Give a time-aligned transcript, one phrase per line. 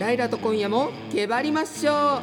[0.00, 2.22] ライラと今夜もけばりましょう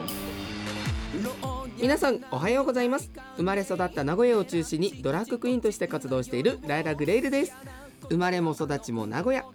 [1.80, 3.12] 皆さんおはようございます。
[3.35, 7.53] 生まれ育った名古屋を中心にドラッグクイーンとして活動しているライラグレイルです。
[8.10, 9.46] 生まれも育ちも名古屋。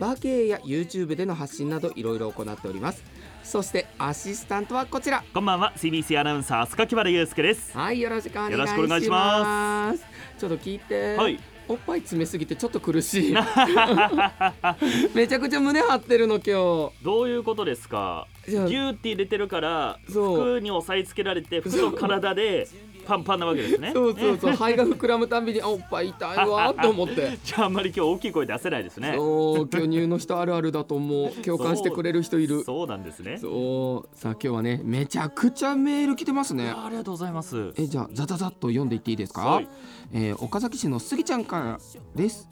[0.00, 3.04] バー経営や YouTube での発信などいろいろ行っております。
[3.44, 5.22] そしてアシスタントはこちら。
[5.32, 5.72] こんばんは。
[5.76, 7.78] CBC アナウンサー須垣原祐介です。
[7.78, 8.70] はいよろしくお願いします。
[8.76, 9.94] よろしくお願いしま
[10.36, 11.38] ちょっと聞いて、はい
[11.68, 13.34] おっぱい詰めすぎてちょっと苦しい。
[15.14, 18.26] めちゃくちゃ胸張ってるの今どういうことですか？
[18.48, 22.66] ギューって入れてるから服に押さえつけられて服の体で
[23.08, 23.90] パンパンなわけですね。
[23.94, 24.52] そうそうそう。
[24.52, 27.38] 肺が膨らむたんびにあおっぱい痛いわ と思って。
[27.42, 29.14] じゃああんまり今日大きい声出せないですね。
[29.16, 31.30] そう巨乳の人あるあるだと思う。
[31.42, 32.64] 共感してくれる人いる。
[32.64, 33.38] そうなんですね。
[33.38, 34.18] そう。
[34.18, 36.68] さあ今日はねめちゃくちゃメール来てますね。
[36.68, 37.72] ありがとうございます。
[37.76, 39.68] えじゃあザザザッと読んでいっていいですか、はい。
[40.12, 41.78] えー岡崎市のスギちゃんから
[42.14, 42.46] です。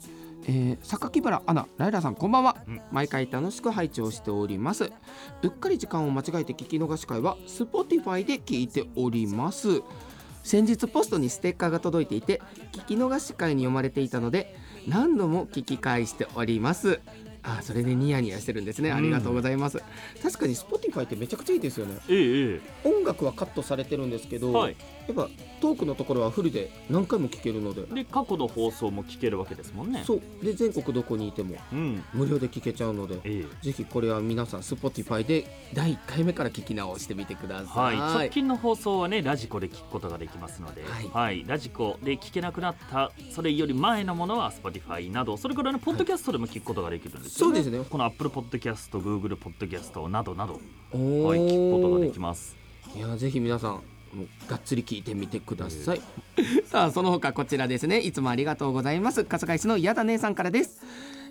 [0.49, 2.81] えー、榊原アナライラさんこんばんは、うん。
[2.91, 4.85] 毎回楽しく拝聴しております。
[5.41, 9.81] うっかり時間を間違えて聞き逃し会は Spotify で聞いております
[10.47, 14.55] 先日ポストにステッカーが届いていて聞き逃し会に読まれていたので
[14.87, 17.01] 何度も聞き返しております。
[17.47, 18.91] あそれでニヤニヤしてるんですね。
[18.91, 19.81] ありがとうございます、
[20.21, 21.97] 確かに Spotify ってめちゃくちゃいいですよね。
[22.09, 24.75] えええ音楽はカットされてるんですけど、えはい。
[25.07, 25.29] やっぱ
[25.61, 27.83] トークのところはフルで何回も聞けるので。
[27.83, 30.03] で過去の放送も聞けるわけですもんね。
[30.05, 30.21] そう。
[30.43, 32.03] で全国どこにいてもうん。
[32.13, 33.65] 無料で聞けちゃうのでええ。
[33.65, 37.95] ぜひこれは皆さん Spotify で第1回目から聞き直してみてくださはい。
[37.95, 41.09] い、直近の放送はねラジコで聞くことができますので、はい。
[41.13, 47.79] はい、ラジコで聞けなくなったそれより前のものは Spotify などそれからねポッドキャストでも聞くことができるんですそうですね。
[47.87, 50.59] この Apple Podcast、Google Podcast などなど、
[50.91, 52.57] おーはい、聞くことができます。
[52.95, 53.83] いやぜひ皆さん
[54.47, 56.01] がっつり聞いてみてください、
[56.65, 57.99] さあその他こちらですね。
[57.99, 59.23] いつもありがとうございます。
[59.23, 60.81] 春日井市のやだ姉さんからです、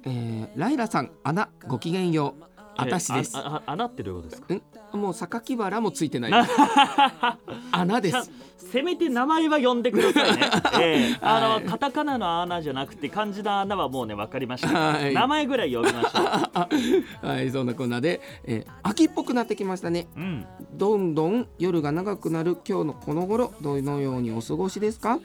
[0.05, 3.33] えー、ライラさんアナごきげんようあたしです。
[3.37, 4.97] えああ穴ってどういうことですか？
[4.97, 5.01] ん。
[5.01, 6.33] もう榊原もついてない。
[7.73, 8.31] 穴です。
[8.73, 10.51] せめて名前は呼んでくださいね、
[10.81, 11.19] ええ。
[11.21, 15.15] あの、はいカタカナの穴じゃなくて漢字の穴はもうね分かりました、はい。
[15.15, 17.25] 名前ぐらい呼びましょう。
[17.27, 20.09] はいそんなこんなで、えー秋っぽくなってきましたね。
[20.17, 20.47] うん。
[20.75, 25.19] どんどん夜が長くなる今日のこの頃どのようにお過ごしですか？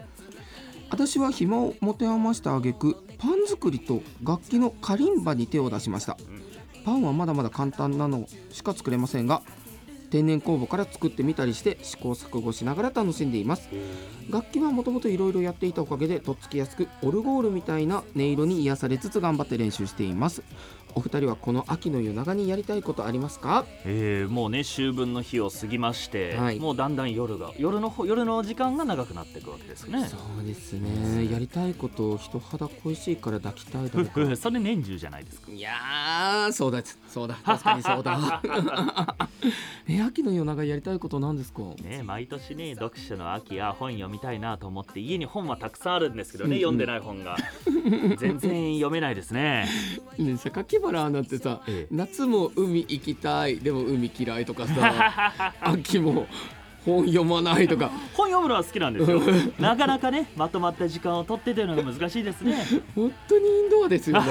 [0.91, 6.17] 私は暇を持て余した挙句パン作りと楽器のカリンバに手を出しました
[6.83, 9.41] パンはまだまだ簡単なのしか作れませんが
[10.11, 13.69] 天然酵母から作ってみたりして試行錯誤しながら楽しんでいます。
[14.29, 20.43] 楽器はもともといろいろやっていたおかげでとっつきやすくオルゴールみたいな音色に癒されつつ頑張って練習しています。
[20.93, 23.65] お二人はこの秋の夜長にやりたいことありますか？
[23.85, 26.59] えー、もうね秋分の日を過ぎまして、はい。
[26.59, 30.05] もうだんだん夜が夜の方夜の時間が長くなっていくわけですね。
[30.09, 31.31] そうですね。
[31.31, 34.35] やりたいことを人肌恋しいから抱きたい誰か。
[34.35, 35.49] それ年中じゃないですか。
[35.49, 37.37] いやーそうだそうだ。
[37.43, 38.41] 確かにそうだ
[40.01, 47.37] え秋の夜長やりたいことなんですかね毎年ね読書の秋や本読みたいなと思って家に本はたくさんあるんですけどね、うんうん読んでない本が
[48.19, 49.67] 全然読めないですね。
[50.17, 56.27] ね榊原アナってさええ夏も海行きたいでも海嫌いとかさ秋も
[56.85, 59.21] 本読まないとか本読むのは好きなんですよ。
[59.59, 62.65] なかなかねまとまった時間を取ってというのが難しいですね。
[62.95, 64.27] 本当にインドアですよね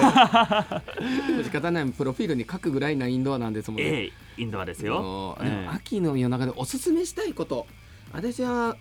[1.44, 4.12] 仕方ないプロフィールに書くぐらいなインドアなんですもんね、ええ
[4.42, 5.36] インドアですよ。
[5.40, 7.66] ええ秋の夜長でおすすめしたいこと
[8.12, 8.76] 私は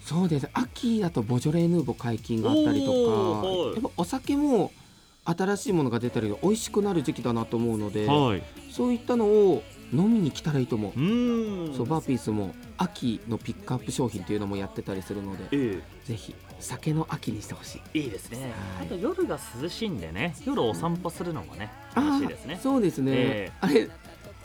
[0.00, 4.72] そうです秋だとボジョレ・ヌーボー解禁があったりとおーはいかやっぱお酒も
[5.24, 8.42] 新しいものが出たり美味しくなる時期だなと思うのではい。
[8.70, 9.62] そういったのを
[9.92, 10.92] 飲みに来たらいいと思う。
[11.76, 18.52] そうバーピースも秋のピックアップ商品っていうのもやってたりするのでえぜひ酒の秋にしてほしいえいいですね。
[18.78, 22.58] はいあと夜が涼しいんでね夜お散歩するのもね楽しいですね。
[22.62, 23.88] そうですね、ええあれ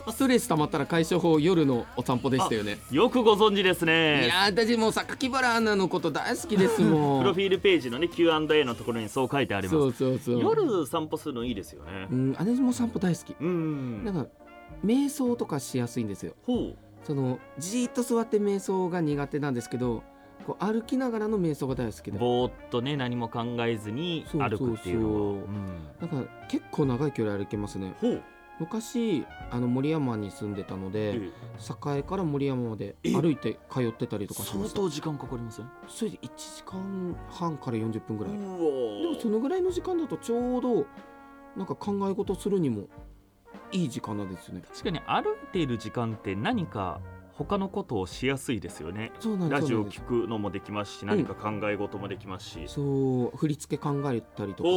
[0.07, 4.27] ストレス溜まったら解消法夜のお散歩でしたよねよくご存知ですいね。
[4.27, 9.77] やー私もう榊原アナのこと大好きですもん プロフィールページのね Q&A のところにそう書いてあります。
[9.77, 12.15] そうそうそう夜散歩するのいいですよねう。
[12.15, 14.03] ん私も散歩大好きうん。
[14.05, 14.27] なんか
[14.83, 16.33] 瞑想とかしやすいんですよ。
[17.03, 20.03] そのじーっと座って瞑想が苦手なんですけど
[20.45, 22.19] こう歩きながらの瞑想が大好きで。
[22.19, 25.19] ぼーっとね何も考えずに歩くっていうのは。
[25.19, 25.47] そう
[26.01, 27.93] そうなんか結構長い距離歩けますね。
[28.59, 31.31] 昔あの森山に住んでたのでえ
[31.97, 34.81] 栄から森山までえ歩いて通ってたりとかしま相した。
[34.81, 35.69] 当時間かかりません？
[35.87, 38.33] それで1時間半から40分ぐらい。
[38.33, 38.41] でう
[39.13, 40.85] もそのぐらいの時間だとちょうど
[41.55, 42.89] なんか考え事するにも
[43.71, 44.61] いい時間なんですよね。
[44.67, 46.99] 確かに歩いている時間って何か
[47.33, 49.13] 他のことをしやすいですよね。
[49.19, 54.69] そうなんラジオ聞くのもできますし何か考え事もできますし、そう振り付け考えたりとか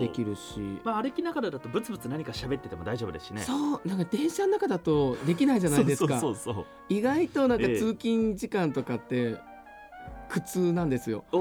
[0.00, 3.42] できるし、まあ歩きながらだとブツブツ何か喋ってても大丈夫ですしね。
[3.42, 6.20] そうなんか電車の中だとできないじゃないですか。
[6.20, 6.66] そうそうそう。
[6.88, 7.76] 意外となんかええ。
[7.76, 9.36] 通勤時間とかって
[10.28, 11.36] 苦痛なんですよ、え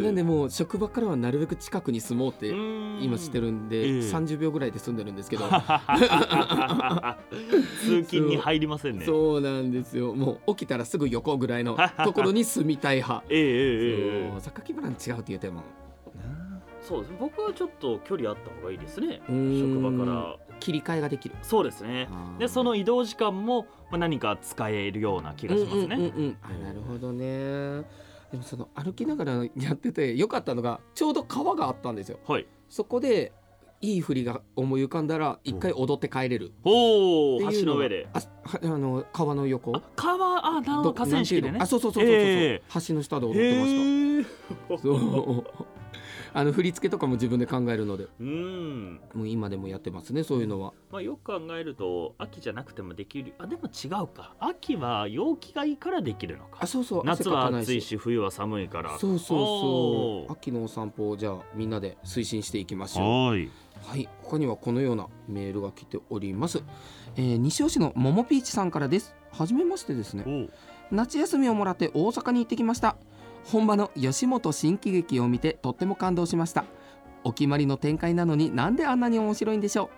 [0.00, 4.00] えなんでもう職場からはなるべく近くに住もうって今してるるんで、ええ。
[4.00, 5.44] 30秒ぐらいで住んでるんですけど。
[7.80, 9.06] 通勤に入りませんね。
[9.06, 10.14] そうなんですよ。
[10.14, 13.24] もう起きたらすぐ横ぐらいのところに住みたい派。
[13.30, 14.40] ええええええ。
[14.40, 15.62] そう榊原に違うって言っても。
[16.80, 19.20] そうです僕はちょっと距離あった方がいいですね。
[19.26, 20.36] 職場から。
[20.60, 21.36] 切り替えができる。
[21.42, 22.08] そうですね。
[22.38, 26.36] でその移動時間もまあ何か使えるような気がしますね、うんうんうんうん。
[26.42, 27.84] あなるほどね
[28.30, 32.18] でもその歩きながらやっててよかったのがちょうど川があったんですよ。
[32.26, 32.46] はい。
[32.68, 33.32] そこで
[33.80, 36.52] いい振りが思い浮かんだら一回踊って帰れる。
[36.64, 38.08] お橋の上で。
[38.12, 39.74] あはあの川の横。
[39.76, 41.58] あ川あなるほど河川敷でね。
[41.60, 45.44] あそうそうそうそうそう、え橋の下で踊ってましへたそう
[46.32, 48.08] あの振り付けとかも自分で考えるので。
[48.20, 49.00] うん。
[49.14, 50.72] もう今でもやってますねそういうのは。
[50.90, 53.34] まあよく考えると秋じゃなくてもできる。
[53.38, 54.34] あでも違うか。
[54.38, 56.58] 秋は陽気がいいからできるのか。
[56.60, 57.04] あそうそう。
[57.04, 58.98] 夏は暑いし冬は寒いから。
[58.98, 60.32] そうそうそう。
[60.32, 63.28] 秋のお散歩をじゃあみんなで推進していきましょう。
[63.30, 63.50] はい。
[63.86, 64.08] はい。
[64.22, 66.62] 他にはこのようなメールが来ております、
[67.16, 69.14] えー西尾市のももピーチさんからです。
[69.30, 70.48] はじめましてですね。
[70.90, 72.96] 夏休みをもらって大阪に行ってきました
[73.44, 76.64] 本場の吉本新喜劇を見てとっても感動しました。
[77.24, 79.90] お決まりの展開なのになんであんなに面白いんでしょ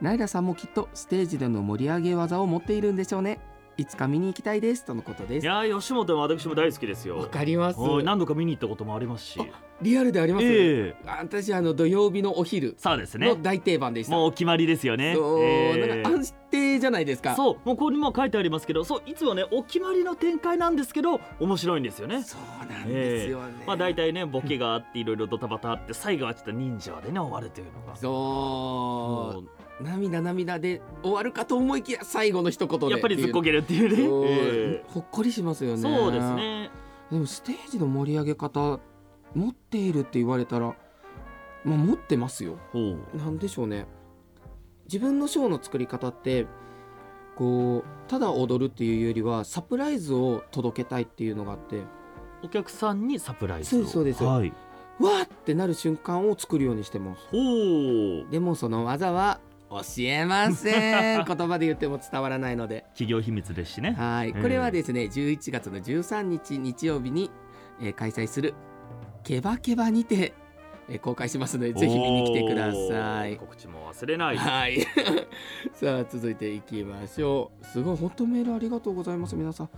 [0.00, 0.04] う。
[0.04, 3.40] ライラさんもきっとステージでの盛り上げ技を持っているんでしょうね。
[3.78, 5.44] いつか見に行きたいですとのことです。
[5.44, 7.18] いやー吉本は私も大好きですよ。
[7.18, 7.78] わかります。
[8.02, 9.40] 何度か見に行ったこともありますし。
[9.80, 10.96] リアルであります、ええ。
[11.06, 12.74] 私あの土曜日のお昼。
[12.76, 13.28] そうですね。
[13.28, 15.14] の大定番でした、もうお決まりですよね。
[15.14, 15.86] そう、ええ。
[15.86, 17.36] なんか安定じゃないですか。
[17.36, 22.24] そうもうここにも書いてありますけどそういつもねお決まりの展開なんですけど面白いんですよね。
[22.24, 27.94] そうなんですよね、まあ大体ねボケがあっていろいろドタバタあって最後はちょっと忍者でね終わるというのが。
[27.94, 29.44] そもう
[29.80, 32.86] 涙涙で終わるかと思いきや最後の一言で。
[32.86, 34.28] うやっぱりずっこけるっていうね。
[34.28, 35.82] えほっこりしますよえね。
[35.82, 36.70] そうですね。
[37.10, 38.80] でもステージの盛り上げ方
[39.34, 40.74] 持っているって言われたら
[41.64, 42.58] まあ持ってますよ。
[43.14, 43.86] なんでしょうね。
[44.86, 46.46] 自分のショーの作り方って
[47.36, 51.82] こうただ踊るっていうよりはサプライズを届けたいっていうのがあって。
[52.40, 53.84] お客さんにサプライズを。
[53.84, 54.24] そうですそうです。
[54.24, 54.52] はい。
[55.00, 57.28] わーってなる瞬間を作るようにしてます。
[58.30, 59.40] でもその技は
[59.70, 61.24] 教えません。
[61.26, 62.84] 言葉で言っても伝わらないので。
[62.94, 63.92] 企業秘密ですしね。
[63.92, 67.30] はい、ええこれはですね11月の13日日曜日に、
[67.80, 68.54] えー開催する
[69.22, 70.32] ケバケバにて、
[70.88, 73.36] えー公開しますのでぜひ見に来てください。
[73.36, 74.36] 告知も忘れない。
[74.36, 74.80] はい。
[75.74, 77.66] さあ続いていきましょう。
[77.66, 79.70] すごい本当メールありがとうございます皆さん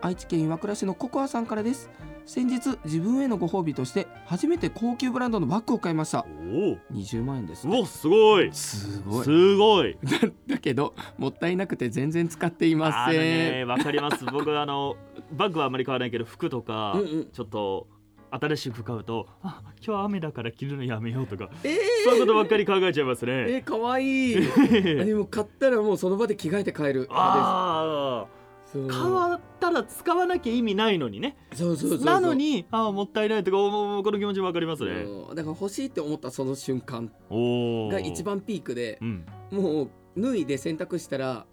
[0.00, 1.90] 愛知県岩倉市のココアさんからです。
[2.26, 6.26] 先日自分へのご褒美として初めて高級ブランドのバッグを買いました。
[6.52, 6.76] おお。
[6.92, 7.68] 20万円です。
[7.68, 8.52] うおすごい。
[8.52, 9.24] すごい。
[9.24, 9.96] すごい。
[10.48, 14.24] だけどもったいなくて全然使っていません、ねわかります。
[14.32, 14.96] 僕あの
[15.32, 17.30] バッグはあまり買わないけど服とか、うんうん。
[17.32, 17.86] ちょっと
[18.30, 21.48] 新しい服買うとあ今日雨だから着るのやめようとか。
[21.62, 21.74] えー。
[22.04, 23.32] そういうことばっかり考えちゃいますね。
[23.32, 24.36] えー、かわいい。
[24.36, 28.35] あ でも買ったらもうその場で着替えて帰るああ
[28.72, 31.36] 変わったら使わなきゃ意味ないのにね。
[31.54, 35.04] そうそうそうなのにあーもったいないとかこの気持ちわかりますね。
[35.30, 39.26] だから欲しいって思ったその瞬間が一番ピークでうん。
[39.50, 39.90] もう
[40.20, 41.46] 脱いで洗濯したら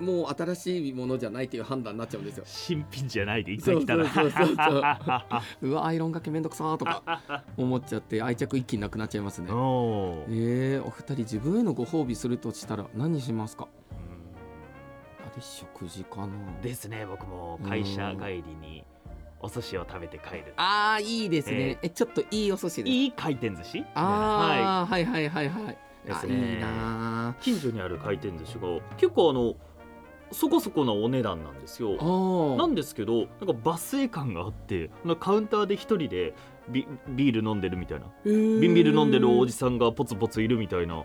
[0.00, 2.44] もう新しいものじゃないっていう判断になっちゃうんですよ。
[2.46, 4.82] 新品じゃないで一回来たらそうそうそうそう
[5.62, 5.72] う。
[5.74, 9.50] わアイロンがけめんどくさーとか思っちゃって愛着一気になくなっちゃいますね。
[9.52, 10.74] おー。
[10.74, 13.68] えー、お二人自分へのご褒美するとしたら何しますか？
[15.38, 16.28] うんあれ食事かな。
[16.60, 17.06] ですね。
[17.06, 18.84] 僕も会社帰りに
[19.40, 20.52] お寿司を食べて帰る。
[20.56, 22.94] あーいいですね、えちょっといいお寿司です。
[22.94, 23.84] いい回転寿司？
[23.94, 25.78] あー、はい、はいはいはいはい。
[26.04, 26.62] ですね。
[27.40, 29.54] 近所にある回転寿司が結構あの
[30.30, 31.96] そこそこのお値段なんですよ。
[32.00, 32.56] あー。
[32.56, 34.90] なんですけどなんか抜粋感があって
[35.20, 36.34] カウンターで一人で
[36.68, 38.06] ビビール飲んでるみたいな。
[38.26, 38.60] へー。
[38.60, 41.04] ビンビール飲んでるおじさんがポツポツいるみたいな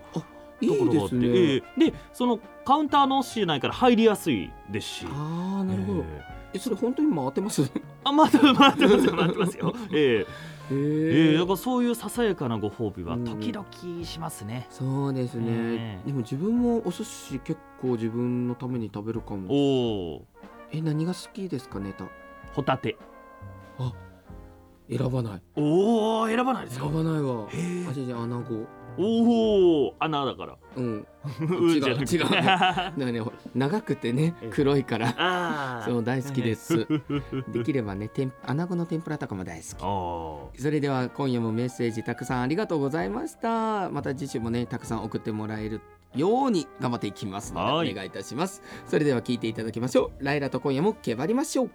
[0.67, 1.15] ところがあって。
[1.17, 1.55] ですね、え
[1.85, 1.91] え。
[1.91, 5.05] でそのカウンターのしじゃないから入りやすいですし。
[5.09, 6.33] ああなるほど、ええ。
[6.55, 7.63] えそれ本当に回ってます？
[7.63, 7.65] へ
[8.03, 9.73] あ待ってますよ待ってますよ。
[9.91, 10.25] ええ。
[10.71, 13.67] えええだからそういうささやかなご褒美はうん時々
[14.05, 16.07] しますね、そうですね、ええ。
[16.07, 20.25] でも自分もお寿司結構自分のために食べるかもおお
[20.71, 22.05] え何が好きですかネタ
[22.53, 22.95] ホタテ
[24.89, 25.41] 選ばない。
[25.55, 26.85] おお選ばないですか？
[26.85, 27.47] 選ばないわ。
[27.49, 27.89] へー。
[27.89, 28.65] あじゃじゃ穴子。
[28.95, 30.55] おお穴だから。
[30.75, 31.07] うん。
[31.49, 33.21] 違う違うだね
[33.55, 35.07] 長くてねええ黒いから。
[35.17, 36.85] ああそう大好きです。
[37.51, 39.73] できればね天穴子の天ぷらとかも大好き。
[39.81, 43.89] あそれでは今夜もメッセージたくさんありがとうございました。
[43.89, 45.81] また次週もねたくさん送ってもらえる
[46.15, 47.87] ように頑張っていきますのはい。
[47.87, 48.61] でお願いいたします。
[48.85, 50.23] それでは聞いていただきましょう。
[50.23, 51.69] ライラと今夜もけばりましょう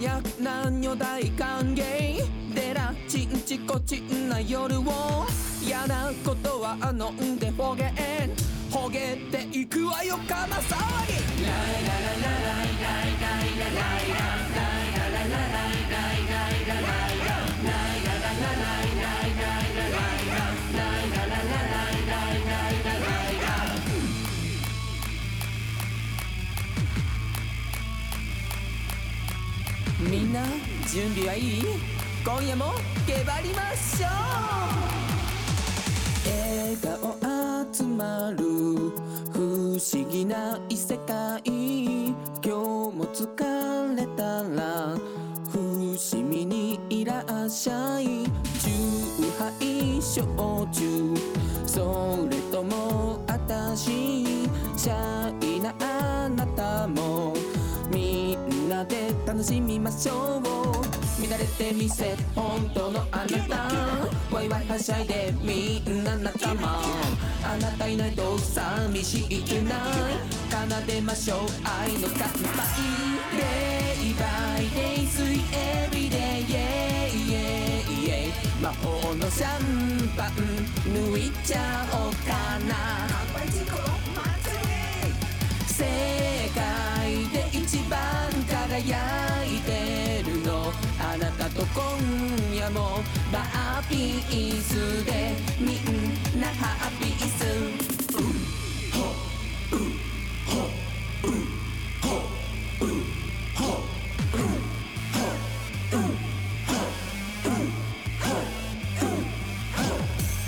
[0.00, 2.46] や男女大歓迎。
[2.54, 5.26] でらちんちこちんな夜を
[5.68, 7.92] やなことはあのんでほげん
[8.70, 10.62] ほげていくわよかなわ
[11.06, 14.35] りライラララライライライライライライ
[30.08, 30.40] みんな
[30.88, 31.62] 準備はいい
[32.24, 32.74] 今夜も
[33.06, 34.36] けばりましょう
[36.28, 38.44] 笑顔集まる
[39.32, 44.96] 不思議な異世界今日も疲れたら
[45.50, 48.26] 伏見にいらっしゃい
[48.60, 48.70] 酎
[49.38, 50.24] ハイ焼
[50.70, 51.14] 酎
[51.66, 54.24] それともあたし
[54.76, 57.34] シャイなあなたも
[58.76, 60.42] みんなで楽しみましょう。
[61.18, 63.70] 見慣れてみせ本当のあなた。
[64.30, 66.82] ワイワイはしゃいでみんな仲間。
[67.42, 69.76] あなたいないと寂しいくな。
[69.76, 69.80] い
[70.50, 71.38] 奏でましょう。
[71.64, 72.68] 愛の乾杯
[73.32, 75.22] Day by day 水
[75.54, 77.40] everyday yeah yeah
[78.04, 80.32] yeah 魔法のシャンパン
[80.92, 83.15] 抜いちゃおうかな。
[92.66, 92.98] 今夜も
[93.32, 95.30] バーピースで
[95.60, 97.44] みんなハッピース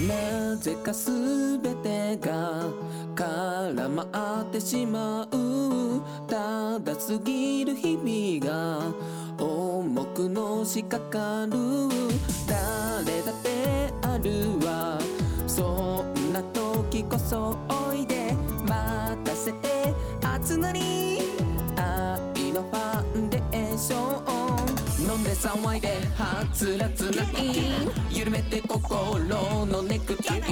[0.04, 2.64] なぜかすべてが
[3.14, 5.28] 絡まってしまう。
[6.26, 8.92] ただ過ぎる日々が
[9.38, 11.57] 重くのしかかる
[12.47, 14.99] 誰だってあるわ。
[15.47, 18.35] そんな時こそおいで
[18.66, 19.95] 待たせて。
[20.21, 21.21] 熱なり。
[21.76, 24.27] 愛のファンデーション。
[25.28, 27.52] で騒いではつらつない
[28.11, 29.18] 緩めて心
[29.66, 30.42] のネクタイ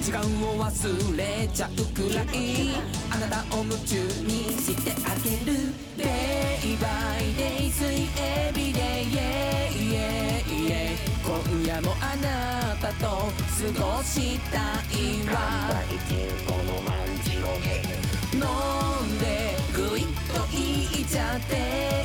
[0.00, 2.70] 時間を忘れちゃうくらい
[3.10, 5.58] あなたを夢中にしてあげる
[5.98, 8.06] Day by day 水
[8.54, 10.94] everyday yeah yeah yeah
[11.24, 14.58] 今夜もあなたと過ごした
[14.96, 15.82] いわ
[18.32, 19.45] 飲んでぐいっと
[20.52, 21.54] いっちゃって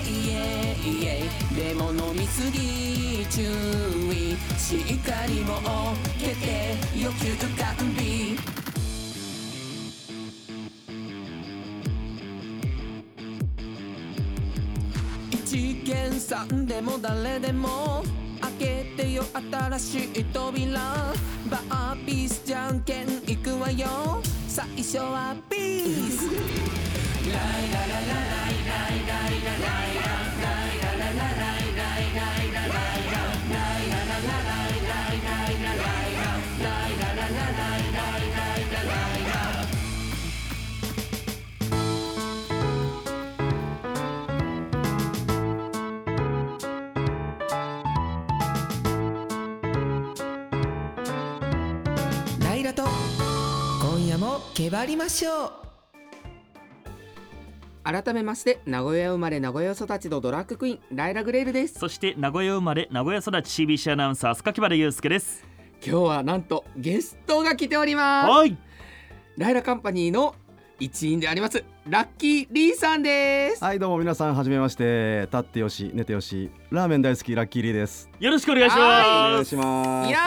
[0.10, 3.42] イエイエイでも飲みすぎ注
[4.14, 5.60] 意しっかりも
[6.20, 8.62] けて欲求完備
[15.32, 18.04] 一見さんでも誰でも
[18.42, 20.80] 開けてよ新しい扉
[21.50, 26.90] バーピースじゃんけんいくわよ最初はピース
[53.82, 55.71] 今夜もけばりましょう。
[57.84, 61.80] 改めまして名古屋生まれ名古屋育ちのドラッグクイーンライラグレールです。
[61.80, 65.44] そして名古屋生まれ名古屋育ち CBC アナウンサー須垣原祐介です。
[65.84, 68.30] 今日はなんとゲストが来ております。
[68.30, 68.56] はい。
[69.38, 70.36] ライラカンパニーの
[70.80, 73.64] 一員でありますラッキーリーさんです。
[73.64, 75.22] はいどうも皆さんはじめまして。
[75.32, 76.52] 立ってよし寝てよし。
[76.70, 78.10] ラーメン大好きラッキーリーです。
[78.20, 80.08] よろしくお願いしお願いますします。
[80.08, 80.20] いや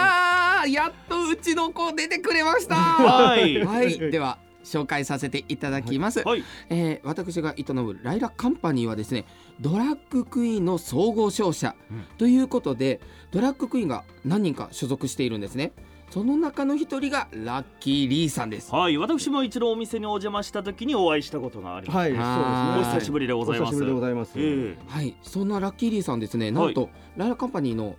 [0.65, 2.75] ーやっとうちの子出てくれました。
[2.75, 3.65] はい。
[3.65, 3.99] はい。
[4.11, 6.44] では紹介させていただきます、はい。
[6.71, 9.26] えー私が営むライラカンパニーはですね
[9.61, 12.04] ドラッグクイーンの総合商社うん。
[12.18, 15.73] ということで、ドラッグクイーンが何人か所属しているんですね。
[16.11, 18.73] その中の一人がラッキーリーさんです。
[18.73, 18.97] はい。
[18.97, 22.80] 私も一度お店にお邪魔した時にお会いしたことがあります、はい、はい。
[22.80, 23.68] お久しぶりでございます。
[23.68, 24.33] お久しぶりでございます。
[24.37, 25.16] えはい。
[25.23, 26.50] そんなラッキーリーさんですね。
[26.50, 27.97] なんと、ライラカンパニーの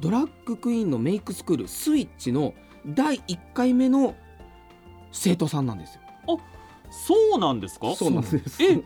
[0.00, 2.54] ドラッグクイーンのメイクスクールスイッチの
[2.84, 4.16] 第1回目の
[5.12, 6.00] 生徒さんなんですよ。
[6.00, 6.01] え
[6.92, 7.94] そうなんですか？
[7.96, 8.62] そうなんです。
[8.62, 8.82] え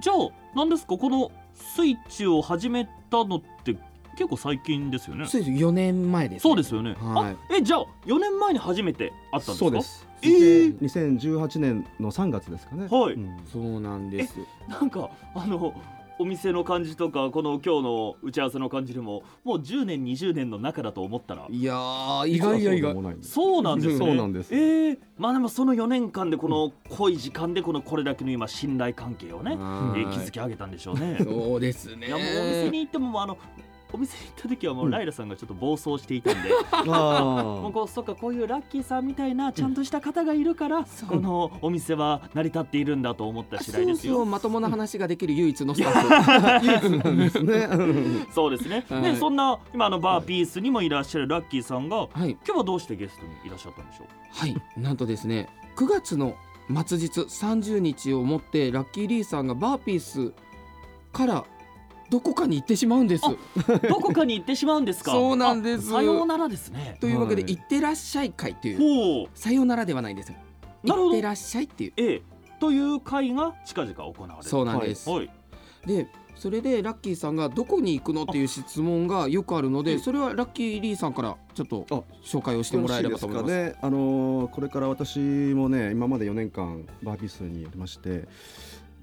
[0.00, 0.16] じゃあ
[0.54, 0.98] 何ですか？
[0.98, 3.76] このスイッチを始めたのって
[4.16, 5.26] 結構最近ですよね？
[5.26, 5.50] そうです。
[5.52, 7.32] 4年前です、ね、そうですよね、はい。
[7.32, 9.56] あえじゃあ4年前に初めて会ったんですか？
[9.58, 10.06] そうです。
[10.22, 10.78] えー。
[10.78, 12.88] 2018年の3月ですかね。
[12.90, 13.14] はい。
[13.14, 13.36] うん。
[13.52, 14.34] そうなんです
[14.68, 15.74] なんかあの
[16.18, 21.46] お店の感じとかこの今日の打ち合わせの感じでももう10年20年の中だと思ったら。
[21.50, 22.94] いやー意外や意外。
[22.94, 23.98] そうないんですそうなんですね。
[23.98, 24.54] そうなんです。
[24.54, 30.06] えー、まあでもその4年間でこの濃い時間でこのこれだけの今信頼関係をね、えはい。
[30.06, 31.18] ー築き上げたんでしょうね。
[31.22, 32.06] そうですね。
[32.06, 33.36] いやもうお店に行ってもあの
[33.94, 36.50] お店に行った時はもうライラさんがちょっと暴走していたんで、
[36.84, 44.14] もうあこうそっかこういうラッキーさんみたいなちゃんとした方がいるから、このお店は成り立っているんだと思った次第ですよ。
[44.16, 48.32] そうまともな話ができる唯一のスタッフ。
[48.32, 48.84] そうですね。
[48.88, 49.02] はい。
[49.02, 52.30] でそんな今あのバーピースにもいらっしゃるラッキーさんがはい。
[52.30, 54.06] 今日はどうしてゲストにいらっしゃったんでしょう？
[54.32, 54.56] はい。
[54.76, 56.34] なんとですね9月の
[56.86, 60.32] 末日30日をもってラッキーリーさんがバーピース
[61.12, 61.44] から
[62.14, 63.34] どこかに行ってしまうんですあ
[63.88, 65.10] どこかに行ってしまうんですか。
[65.10, 66.96] そうなんですあさようならですね。
[67.00, 69.28] というわけではい行ってらっしゃい会というほう。
[69.34, 70.36] さようならではないんですよ
[70.84, 72.22] 行ってらっしゃいっていうええ
[72.60, 74.48] という会が近々行われる。
[74.48, 75.30] そうなんです、はい。
[75.86, 76.06] で
[76.36, 83.74] それでラッキーさんがどこに行くのっていう質問がよくあるのうんでそれはラッキーリーさんからちょっとあ紹介をしてもらえればと思いますね。
[83.82, 88.28] あのーこれから私もね、今まで4年間バーピースにやりまして、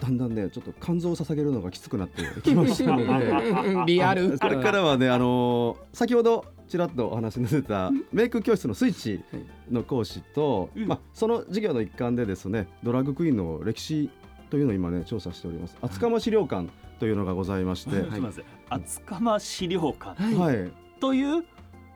[0.01, 3.93] だんだんね、ちょっと肝臓を捧げるのがきつくなってきましたので。
[3.93, 4.39] リアル。
[4.39, 9.23] これからはね、あのー先ほどちらっとお話に出てたメイク教室のスイッチ
[9.69, 10.87] の講師と、うん。
[10.87, 14.09] まあ、その授業の一環でですねドラッグクイーンの歴史
[14.49, 15.77] というのを今ね調査しております。
[15.81, 18.45] 厚釜資料館というのがございまして、すみません。
[18.69, 20.21] 厚釜資料館。
[20.21, 20.57] はい。
[20.57, 21.43] はい、という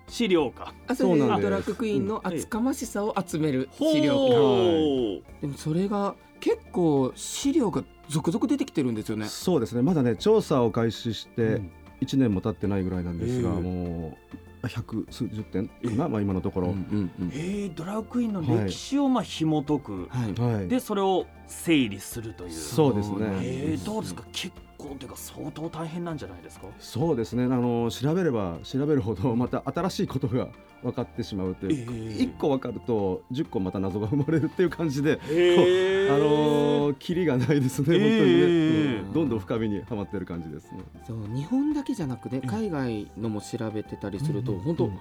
[0.07, 0.73] 資料館。
[0.87, 1.41] あそうなんです。
[1.41, 5.23] ドラッグクイーンの厚かましさを集める資料館。
[5.41, 9.25] でもそれが結構資料が続々出てきてるんですよね。
[9.27, 9.81] そうですね。
[9.81, 11.71] まだね調査を開始してうん。
[12.01, 14.17] 1年も経ってないぐらいなんですが、ええも
[14.63, 17.31] う百数十点かな、まあ、今のところ、うんうんうん。
[17.33, 20.33] えー、ドラッグクイーンの歴史をまあ紐解く、はい。
[20.55, 22.51] はい、でそれを整理するという。
[22.51, 23.17] そうですね。
[23.41, 24.23] えー、どうですか？
[24.31, 24.53] 結
[24.89, 26.67] 構というか相当大変なんじゃないですか？
[26.79, 27.43] そうですね。
[27.43, 30.47] あの調べれば調べるほどまた新しいことが
[30.83, 39.13] 分かってしまうという、え一個分かると10個また謎が生まれるっていう感じで、えあのー、キリがないですね、え本当にね、えうん。
[39.13, 40.79] どんどん深みにはまってる感じですね。
[41.07, 42.47] そう日本だけじゃなくてうん。
[42.47, 44.59] 海外のも調べてたりするとうん。
[44.59, 44.91] 本当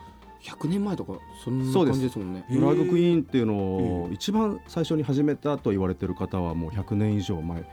[0.40, 2.44] 100年前とかそんなそうです感じですもんね。
[2.50, 7.64] えドラッグクイーンっていうのをえ一番最初に始めたと言われてる方はもう100年以上前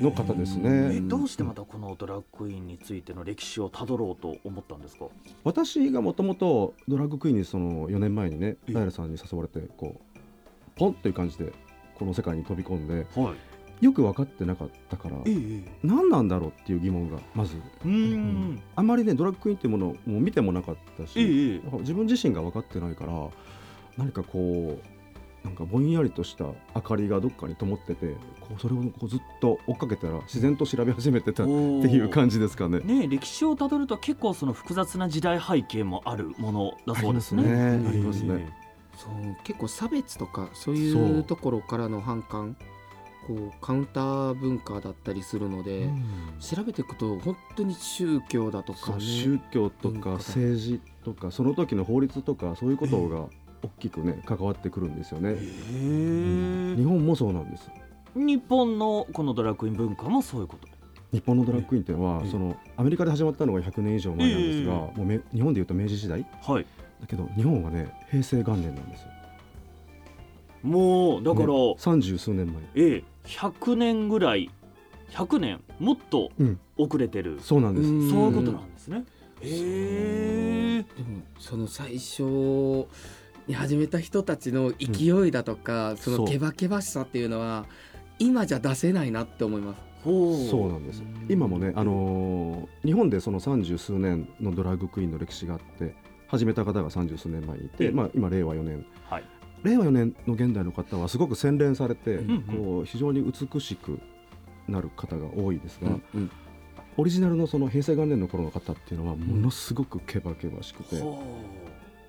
[0.00, 1.00] の方ですえね。
[1.00, 5.06] どうしてまたこのドラッグクイーンについての歴史をたどろうと思ったんですか？
[5.44, 10.18] 私がもともとドラッグクイーンにその4年前にねえライラさんに誘われてこう
[10.76, 11.52] ポンという感じで
[11.94, 13.34] この世界に飛び込んではい。
[13.84, 17.56] よく分かってなかったからええ何なんだろうっていう疑問がまず。
[17.56, 18.86] うーんあん。
[18.86, 23.28] まりねドラッグクイーンっていうものを見てもなかったし、自分自身が分かってないから
[23.98, 24.95] 何かこう
[25.46, 32.80] なんかぼんやりとした明かりがどっかに灯っててこうそれをこうずっと追っかけたら自然と調べ始めてたっていう感じですかね。
[32.80, 37.44] ね歴史をたどると結構その複雑な時代背景もあるものだそうですね。
[37.88, 38.52] ありますね
[38.96, 42.56] そう結構差別とかそういそううところからの反感
[43.28, 45.88] こうカウンター文化だったりするので、
[46.40, 53.26] 調べていくと本当に宗教だとかね宗教とか政治とかその時の法律とかそういうことが
[53.66, 55.30] 大きくね関わってくるんですよね。
[55.30, 55.36] へえ
[56.76, 57.70] 日本もそうなんです。
[58.14, 60.68] 日本のこのドラッグクイーン文化もそういうこと。
[61.12, 66.26] 日本のドラッグクイーンっていうのは、ええそのアメリカで始まったのが100年以上前なんですが、えもうめ日本でいうと明治時代？
[66.42, 66.66] はい。
[67.00, 69.08] だけど日本はね平成元年なんですよ。
[70.62, 72.62] もうだから、ね三十数年前。
[72.74, 74.50] ええ100年ぐらい
[75.10, 77.88] 100年もっとうん遅れてる、そうなんです。
[77.90, 79.04] んそういうことなんですね。
[79.40, 80.82] へえ。
[80.82, 82.86] でもその最初に
[83.54, 86.18] 始めた人たちの勢いだとか、そそう。
[86.20, 87.66] のケバケバしさっていうのは
[88.18, 89.80] 今じゃ出せないなって思います。
[90.04, 90.72] そう。
[90.72, 91.02] なんです。
[91.28, 95.94] 今もね、あのー日本でその三十数年のドラッグクイーンの歴史があって
[96.28, 99.24] 始めた方が三十数年前にいて、ええまあ、今令和4年、はい。
[99.62, 102.42] 令和4年の現代の方はすごく洗練されて、んうん。
[102.42, 103.98] こう非常に美しく
[104.68, 106.30] なる方が多いですが、うん
[106.98, 111.22] オリジナルのその平成元年の頃の方っていうのはものすごくケバケバしくて、ほ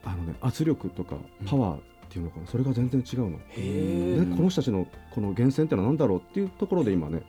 [0.08, 3.39] あのね圧力とかパワーっていうのかなそれが全然違うの。
[3.50, 7.24] へでこの人たちのこの源泉ってのは何だろうっていうところで今ね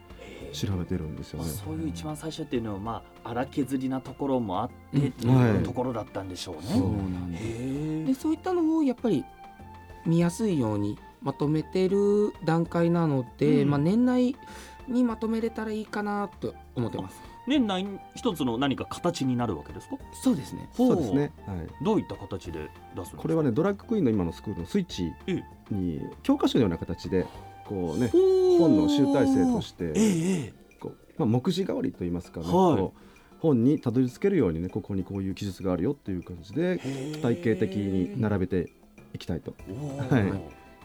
[0.53, 1.49] 調べてるんですよね。
[1.49, 5.57] そういう一番最初っていうのはまあ荒削りなところもあってっていい。
[5.57, 6.61] うところだったんでしょうね。
[6.63, 7.43] そうなんです。
[7.45, 9.25] へでそういったのをやっぱり
[10.05, 13.69] 見やすいようにまとめてる段階なので、うん。
[13.69, 14.35] まあ、年内
[14.87, 19.97] にまとめれたらいいかなと思ってます年内に一つの何か形になるわけですか？
[20.23, 20.69] そうですね。
[20.71, 21.33] そうですね。
[21.47, 21.83] はい。
[21.83, 23.17] どういった形で出すんですか？
[23.17, 25.11] これはねドラッグクイーンの今のスクールのスイッチ
[25.71, 27.25] に教科書のような形で
[27.65, 28.09] こうね
[28.59, 30.53] 本の集大成としてええええ。
[30.79, 32.91] こう、まあ、目次代わりといいますかね、はい。
[33.39, 36.79] 本にたどり着けるようにねここにこういう記述があるよっていう感じで
[37.21, 38.69] 体系的に並べて
[39.13, 39.55] いきたいと。
[39.67, 40.39] おはいー。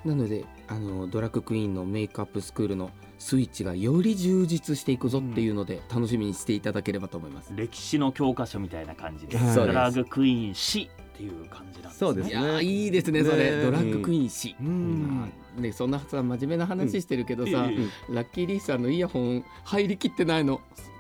[0.05, 2.91] なのであのドラッグクイーンのメイクアップスクールの
[3.25, 7.55] スイッチがより充実していくぞっていうので、楽しみにしていただければと思います。
[7.57, 9.55] 歴史の教科書みたいな感じで、はい。
[9.55, 11.93] ドラッグクイーン史っていう感じなんですね。
[11.99, 12.63] そうですね。
[12.63, 13.51] いいいですねそれ。
[13.51, 13.63] ね。
[13.63, 15.33] ドラッグクイーン誌、うん。
[15.57, 17.75] ね、そんなさ真面目な話してるけどさ、え
[18.11, 20.61] えラッキーリーさんのイヤホン入りきってないの。
[20.77, 20.94] あ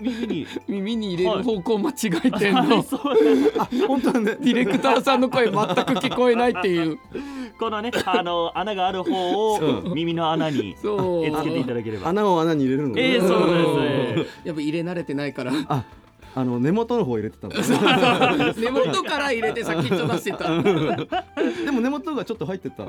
[0.00, 0.46] 耳に。
[0.68, 2.82] 耳に入れる方向間違えてんの、
[3.86, 4.36] 本当だね。
[4.40, 6.98] ディレクターさんの声全く聞こえないっていう。
[7.58, 11.26] このねあの穴がある方そを耳の穴にそう。
[11.26, 12.08] えつけていただければ。
[12.08, 13.02] 穴を穴に入れるのね。
[13.02, 13.46] ええそう
[14.16, 15.52] ですやっぱ入れ慣れてないから。
[15.68, 15.84] あ
[16.36, 17.56] あの根元の方入れてたんだ。
[18.58, 20.62] 根元から入れて先っちょ出してた。
[20.62, 22.84] でも根元がちょっと入ってた。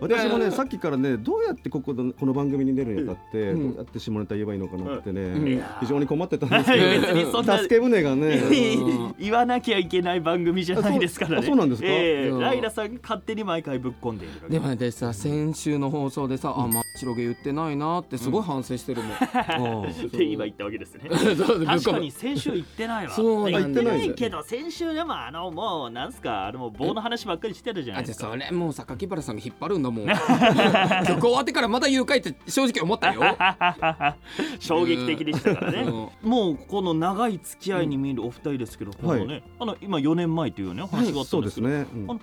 [0.00, 3.68] 私もねさっきからねどうやってここのこの番組に出るにあたって、うん。
[3.68, 9.14] どうやって下ネタ言えばいいのかなってね、非常に困ってたんです別けど助け舟がねうん。
[9.18, 11.38] 言わなきゃいけない番組じゃないですからね。
[11.38, 11.88] あそうなんですか？
[11.88, 21.10] ライラさん勝手に毎回ぶっ込んでいるでもねさ先週の放送でさ、あま白毛言ってないなってすごい反省してるもん、あって今言ったわけですね。
[21.36, 23.12] そう確かに先週言ってないわ。
[23.12, 28.30] そうなんです言ってないけど先週でもあのもうなんすかあのもう棒の話ばっかりしてるじゃないですか。
[28.30, 30.06] それもう榊原さんが引っ張るんだもん
[31.06, 33.22] 曲終わってからまだ言うかいって正直思ったよ
[34.60, 35.82] 衝撃的でしたからね。
[35.82, 42.20] うんもうこの長い付き合いに見えるお二人ですけど、このね、あの今4年前というね話があったそんでけど、うですすね、うんあの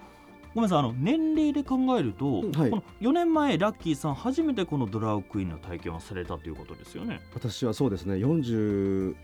[0.55, 2.69] ごめんなさいあの年齢で考えると、はい。
[2.69, 7.19] この4年前ラッキーさん初めてこのドラァグクイーンの体験をされたということですよね。
[7.33, 8.15] 私はそうですね。
[8.15, 9.15] 47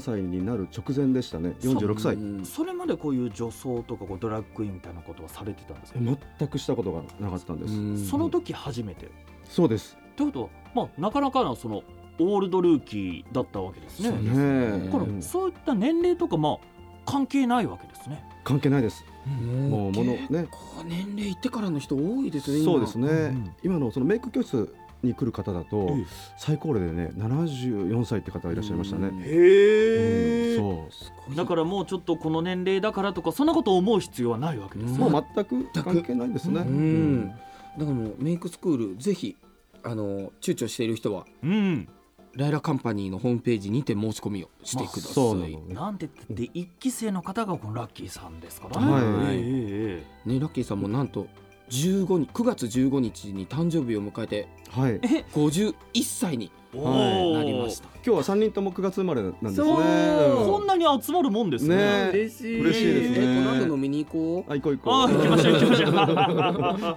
[0.00, 1.54] 歳になる直前でしたね。
[1.60, 2.14] 46歳。
[2.14, 2.44] うん。
[2.46, 7.98] それまでこういう女装とかこうドラッグクイーンみたいなことはされてたんですか、全くしたことがなかったんです、うん。
[7.98, 9.10] その時初めて？
[9.44, 9.98] そうです。
[10.16, 11.82] ということは、まあ、なかなかのその
[12.18, 14.08] オールドルーキーだったわけですね。
[14.08, 15.20] そうね。
[15.20, 16.58] そういった年齢とかまあ
[17.04, 18.24] 関係ないわけですね。
[18.44, 22.72] 関係ないですもうものね結構年齢いってからの人多いですね今。
[22.72, 26.06] そうですね、うん今のそのメイク教室に来る方だと、ええ。
[26.36, 29.22] 最高齢でね74歳って方がいらっしゃいましたね、うん。
[29.22, 34.98] へうんそすごいだからもうちょっとこの年齢だからとかそんなことを思う必要はないわけです。
[34.98, 37.28] もう全く関係ないですね、うん。
[37.28, 37.38] だか
[37.78, 39.36] らもうメイクスクールぜひ
[39.82, 41.88] あの躊躇している人はうん、
[42.34, 45.74] ライラカンパニーのホームページにて申し込みをしてください、そうなのね。
[45.74, 48.90] なんて言って一期生の方がこのラッキーさんですからね。
[48.92, 49.02] はい。
[49.02, 51.26] えええねラッキーさんもなんと
[51.68, 54.92] 15日9月15日に誕生日を迎えてはい。
[54.94, 55.00] え？
[55.02, 57.32] え51歳にえはい。
[57.34, 59.54] なりました、今日は三人とも9月生まれなんですね。
[59.56, 59.76] そう。
[59.76, 61.76] こんなに集まるもんですね。
[61.76, 62.10] ね。
[62.14, 62.60] 嬉しい。
[62.60, 63.16] 嬉しいですね。
[63.40, 64.94] えこの後飲みに行こあ行こう行こう。
[65.02, 65.90] あー行きましょう行きましょう。
[65.90, 66.96] で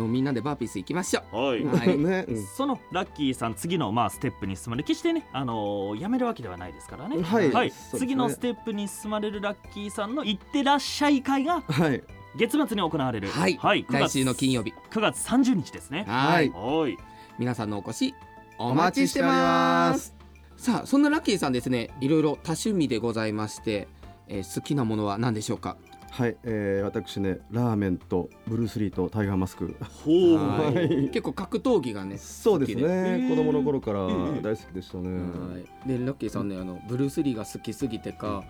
[0.00, 1.36] もみんなでバーピース行きましょう。
[1.36, 1.60] はい。
[1.60, 7.22] うはいね、うんそのラッキーさん次のまあステップに進まれ決してねあのーやめるわけではないですからね。
[7.22, 12.02] はいはいそうですね次のステップに進まれるラッキーさんの行ってらっしゃい会がはい
[12.36, 13.28] 月末に行われる。
[13.28, 13.84] はいはい。
[13.84, 16.04] 9来月週の金曜日9月30日ですね。
[16.08, 16.96] はいはい。
[17.38, 18.14] 皆さんのお越し
[18.58, 20.14] おお待ちしてております
[20.56, 23.88] さあそんなラッキーさんですねいろいろ多趣味でございまして、
[24.28, 25.76] えー好きなものは何でしょうか？
[26.12, 29.74] はい、えー、私ねラーメンとブルース・リーとタイガーマスク。
[30.04, 30.34] ほう。
[30.36, 30.74] はい。
[30.74, 33.26] はい結構格闘技がねそうですね。
[33.30, 35.88] 子供の頃からええ大好きでしたね、はい。
[35.88, 38.44] でラッキーさんねあのブルース・リーが好きすぎてか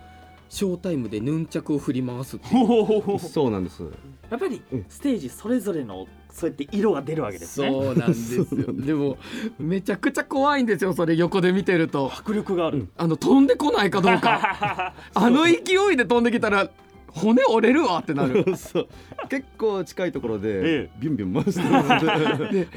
[0.48, 2.66] ショータイムでヌンチャクを振り回すっていう。
[2.66, 3.84] ほうほうほうそうなんです。
[4.28, 4.84] やっぱりうん。
[4.88, 7.70] ステージそれぞれのそうやって色が出るわけですね。
[7.70, 8.44] そうなんですよ。
[8.44, 8.86] そうなんです。
[8.88, 9.18] でも
[9.60, 12.10] めちゃくちゃ怖いんですよそれ横で見てると。
[12.12, 12.88] 迫力がある。
[12.96, 14.94] あの飛んでこないかどうか。
[15.14, 15.52] あの勢
[15.92, 16.68] いで飛んできたら
[17.14, 18.44] 骨折れるわってなる。
[18.56, 18.88] そう。
[19.28, 20.90] 結構近いところで、ええ。
[20.98, 22.68] ビュンビュン回してるん でで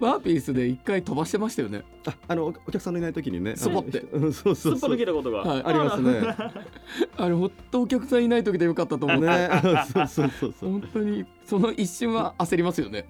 [0.00, 1.82] バーピースで一回飛ばしてましたよね。
[2.06, 3.56] ああのおお客さんのいない時にね。
[3.56, 4.04] スポって。
[4.12, 4.90] そうそうそう。
[4.92, 5.40] 抜けたことが。
[5.40, 5.62] はい。
[5.64, 6.22] ありますね。
[7.16, 9.48] あれほんとお客さんいない時でよかったと思って、ね。
[9.92, 10.70] そうそうそうそう。
[10.70, 13.06] 本当にその一瞬は焦りますよね。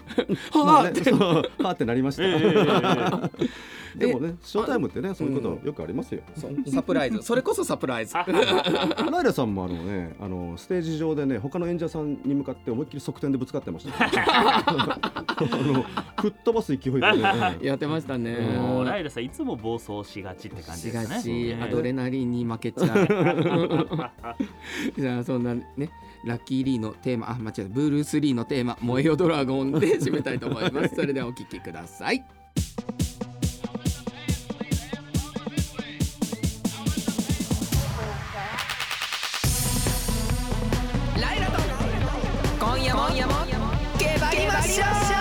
[0.54, 3.50] まあね、はあってなりました、ええ
[3.96, 6.22] でもねショータイムってねそういうことよくありますよ、
[6.66, 7.22] サプライズ。
[7.22, 8.14] それこそサプライズ。
[8.24, 14.64] ライラさんもあのねあのステージ上でね他の演者さんに向かって思いっきり側転でぶつかってました、 あ
[15.38, 15.84] の
[16.16, 17.58] 吹っ飛ばす勢いでね。
[17.62, 18.36] やってましたね。
[18.84, 21.60] ライラさんいつも暴走しがちって感じしですね。
[21.62, 23.06] アドレナリンに負けちゃう。
[24.98, 25.64] じゃあそんなね
[26.24, 27.68] ラッキーリーのテーマあ間違えた。
[27.68, 30.94] ブルース・リーのテーマ「燃えよドラゴン」で締めたいと思います。
[30.96, 32.24] それではお聴きください。
[41.20, 41.58] ライラと
[42.58, 43.34] 今夜も今夜も
[43.98, 45.13] けばりましょ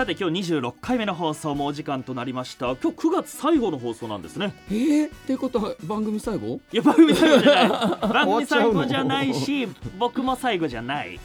[0.00, 2.68] さて今日26回目の放送もお時間となりました。
[2.68, 4.54] 今日9月最後の放送なんですね。
[4.70, 6.58] えー、ってことは番組最後？
[6.72, 7.68] いや番組最後じゃない。
[8.08, 9.68] 番組最後じゃないし
[10.00, 11.20] 僕も最後じゃない。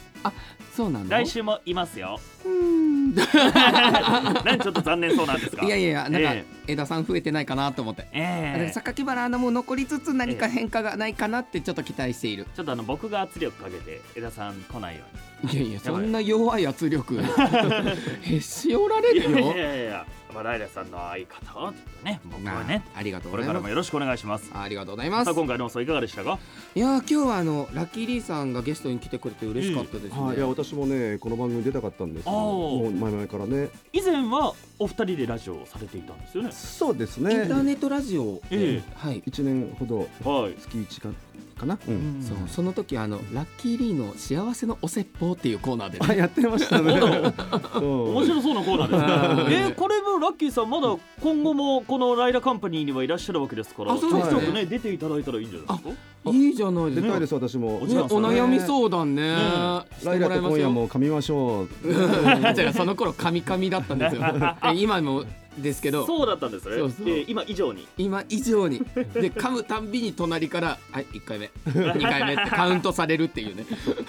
[0.74, 2.20] そうなの来週もいますよ。
[2.44, 2.75] うー
[3.06, 3.14] ん。
[4.44, 5.64] 何ちょっと残念そうなんですか？
[5.64, 8.72] いやいやなんかえ枝さん増えてないかなと思って、ええ。
[8.74, 15.02] 榊原アナも残りつつ何か変化がないかなってちょっと期待している、ちょっとあの僕が圧力かけて枝さん来ないよ
[15.52, 17.20] いやいやいそんな弱い圧力。
[18.22, 19.28] へし折られるよ。
[19.30, 23.54] うにいやいやいやまあライラさんの相方をちょっとね僕はねあありがとうこございます。
[23.54, 24.50] れからもよろしくお願いします。
[24.52, 25.24] ありがとうございます。
[25.24, 26.38] さあ今回の放送いかがでしたか？
[26.74, 33.70] いやー今日はあのラッキーリーさんがゲストに来てくれて嬉しかったですね、はい、いや私もねこの番組出たかったんですけどもう前々からね。
[33.94, 36.52] 以前はお二人でラジオをされていたんですよね。
[36.52, 40.54] そうですインねターネットラジオで、えはい、1年ほどはい。
[40.60, 41.08] 月1か
[41.56, 42.22] かな、うん。
[42.22, 46.92] そうその時あのラッキーリーの幸せのお説法っていうコーナーで、あね、やってましたね。
[46.92, 49.50] 面白そうなコーナーですはい。
[49.50, 54.52] ねえーこれもラッキーさんまだ今後もこのライラカンパニーにはいらっしゃるわけですからあそうですね。
[54.52, 55.90] ね出ていただいたらいいんじゃないですか？
[56.32, 57.82] いいじゃないですか、です私も。
[57.82, 59.30] おね、お悩みう相談ね、
[60.02, 61.68] ライラと今夜も噛みましょう。
[62.54, 64.22] じゃあその頃カミカミだったんですよ。
[64.64, 65.24] え今も
[65.58, 66.76] ですけどそうだったんですね。
[66.76, 67.08] そうそう。
[67.08, 67.86] えー今以上に。
[67.96, 68.78] 今以上に。
[68.78, 71.50] で噛むたんびに隣から「はい1回目。
[71.70, 73.64] 2回目」ってカウントされるっていうね。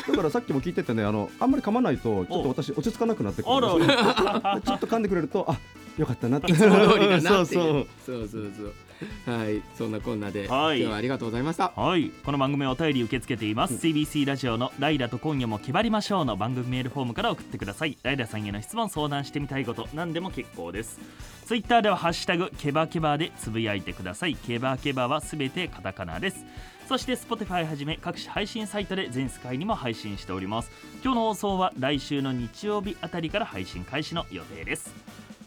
[0.07, 5.57] だからさっきも聞いててねあのあんまり噛まないとちょっと私落ち着かなくなってくるでちょっと噛んでくれるとあ
[5.97, 6.51] よかったなって。
[6.51, 7.87] いつも通りだなっていうそう。
[8.05, 8.73] そうそうそう
[9.25, 10.79] はいそんなこんなで、はい。
[10.79, 11.71] 今日はありがとうございました。
[11.75, 12.09] はい。
[12.25, 17.97] この番組はお便り受け付けています、CBC ラジオのライラと今夜も決まりましょうの番組メールフォームから送ってください。
[18.03, 20.99] ライラさんへの質問相談してみたいこと何でも結構です。
[21.45, 24.35] ツイッターではハッシュタグケバケバでつぶやいてください。
[24.35, 26.45] ケバケバはすべてカタカナです。
[26.87, 30.71] そして Spotify はじめ各種配信サイトで全世界にも配信しております。
[31.03, 34.93] 今日の放送は来週の日曜日あたりから配信開始の予定です。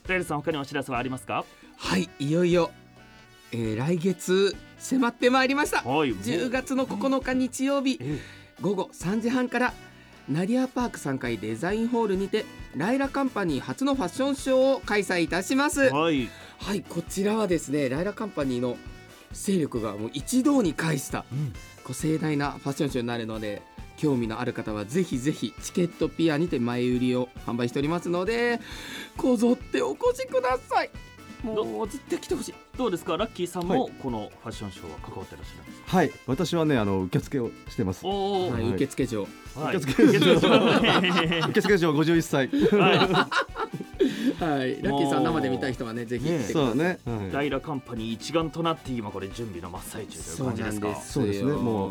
[0.06, 1.44] ライラさん他にお知らせはありますか？
[1.78, 2.70] はいいよいよ、
[3.52, 5.82] えー来月迫ってまいりました。
[5.82, 8.18] はい10月の9日日曜日え
[8.60, 9.72] 午後3時半から
[10.28, 12.44] ナディアパーク3階デザインホールにて
[12.76, 15.90] ライラカンパニー初のファッションショーを開催いたします。
[15.90, 16.28] はい。
[16.58, 18.76] はいこちらはですねライラカンパニーの
[19.32, 21.52] 勢力がもう一堂に会したうん。
[21.84, 23.62] こう盛大なファッションショーになるので
[23.96, 28.60] 興味のある方はぜひぜひチケットピアにて前売りを販売しておりますので
[29.16, 30.90] こぞってお越しください
[31.42, 32.54] もう絶対来てほしい。
[32.76, 33.16] どうですか？
[33.16, 35.96] ラッキーさんもはこのファッションショーは関わってらっしゃるんですか？
[35.96, 36.10] はい。
[36.26, 38.00] 私はねあの受付をしてます。
[38.04, 38.74] おお、はい、はい。
[38.74, 39.26] 受付嬢。
[39.56, 39.76] はい。
[39.76, 42.48] 受付受付は受付嬢51歳。
[42.48, 43.28] は
[44.64, 44.82] い。
[44.82, 46.52] ラッキーさん生で見たい人はねぜひ来てください。
[46.52, 47.32] そうね、いはい。
[47.32, 50.94] ライラカンパニー一丸となって今これ準備の真っ最中という感じですか？
[50.96, 51.40] そうです。
[51.40, 51.52] そうですね。
[51.52, 51.90] もう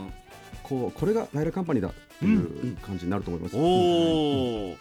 [0.63, 4.75] こうこれがライラカンパニーだっていう感じになると思います、おお、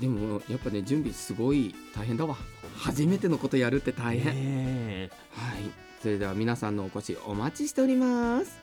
[0.00, 2.36] でもやっぱね準備すごい大変だわ。
[2.76, 5.10] 初めてのことやるって大変、え。
[5.32, 5.62] はい。
[6.02, 8.58] それでは皆さんのお越しお待ちしております。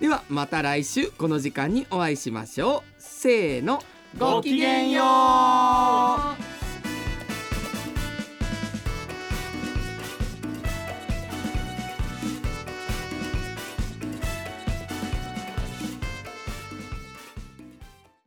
[0.00, 2.94] ではまた来週この時間にお会いしましょう。
[2.98, 3.82] せーの。
[4.16, 6.47] ごきげんよう